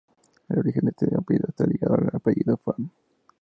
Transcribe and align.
El 0.49 0.57
origen 0.57 0.85
de 0.85 0.91
este 0.99 1.15
apellido 1.15 1.45
está 1.49 1.63
ligado 1.67 1.93
al 1.93 2.09
apellido 2.11 2.57
Font. 2.57 2.91